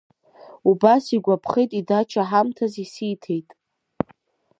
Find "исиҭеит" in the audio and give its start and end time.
2.83-3.49